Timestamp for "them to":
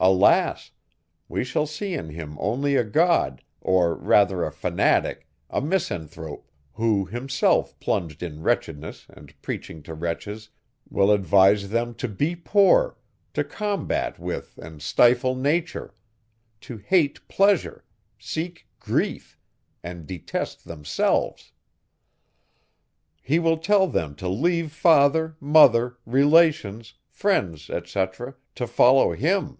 11.70-12.06, 23.88-24.28